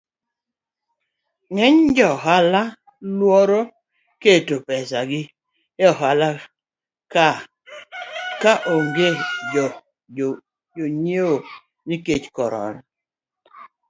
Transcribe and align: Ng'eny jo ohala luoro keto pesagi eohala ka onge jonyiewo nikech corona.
Ng'eny 1.53 1.79
jo 1.95 2.07
ohala 2.15 2.63
luoro 3.17 3.61
keto 4.21 4.55
pesagi 4.67 5.21
eohala 5.85 6.29
ka 8.43 8.53
onge 8.75 9.09
jonyiewo 10.75 11.35
nikech 11.87 12.25
corona. 12.37 12.81